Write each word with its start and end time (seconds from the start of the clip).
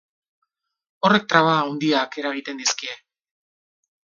Horrek 1.09 1.27
traba 1.33 1.53
handiak 1.67 2.19
eragiten 2.23 2.63
dizkie. 2.65 2.97